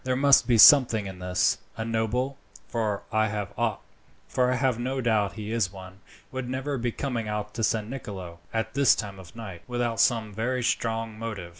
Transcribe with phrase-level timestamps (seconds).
[0.03, 1.59] There must be something in this.
[1.77, 5.99] A noble for I have no doubt he is one
[6.31, 10.33] would never be coming out to San Nicolo, at this time of night, without some
[10.33, 11.49] very strong motive.